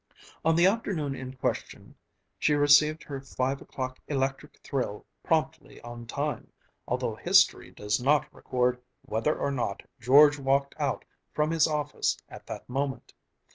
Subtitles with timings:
[0.43, 1.93] On the afternoon in question
[2.39, 6.51] she received her five o'clock electric thrill promptly on time,
[6.87, 12.47] although history does not record whether or not George walked out from his office at
[12.47, 13.13] that moment.